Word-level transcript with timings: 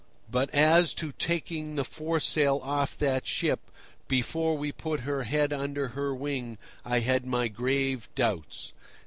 But 0.31 0.49
as 0.51 0.95
to 0.95 1.11
taking 1.11 1.75
the 1.75 1.83
foresail 1.83 2.59
off 2.63 2.97
that 2.97 3.27
ship 3.27 3.59
before 4.07 4.57
we 4.57 4.71
put 4.71 5.01
her 5.01 5.25
head 5.25 5.53
under 5.53 5.89
her 5.89 6.11
wing, 6.15 6.57
I 6.83 7.01
had 7.01 7.23
my 7.23 7.47
grave 7.49 8.09
doubts. 8.15 8.73